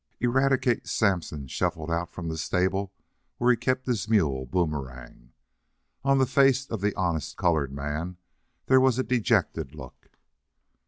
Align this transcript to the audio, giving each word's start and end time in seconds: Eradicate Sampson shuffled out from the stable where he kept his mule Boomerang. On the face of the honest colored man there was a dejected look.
Eradicate 0.19 0.87
Sampson 0.87 1.45
shuffled 1.47 1.91
out 1.91 2.09
from 2.09 2.27
the 2.27 2.35
stable 2.39 2.91
where 3.37 3.51
he 3.51 3.55
kept 3.55 3.85
his 3.85 4.09
mule 4.09 4.47
Boomerang. 4.47 5.31
On 6.03 6.17
the 6.17 6.25
face 6.25 6.65
of 6.65 6.81
the 6.81 6.95
honest 6.95 7.37
colored 7.37 7.71
man 7.71 8.17
there 8.65 8.79
was 8.81 8.97
a 8.97 9.03
dejected 9.03 9.75
look. 9.75 10.09